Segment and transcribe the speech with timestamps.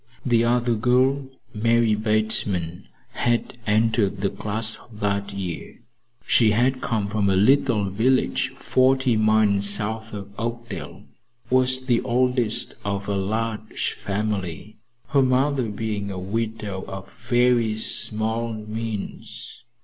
[0.25, 5.79] The other girl, Marie Bateman, had entered the class that year.
[6.25, 11.03] She had come from a little village forty miles south of Oakdale,
[11.51, 14.79] was the oldest of a large family,
[15.09, 19.61] her mother being a widow of very small means.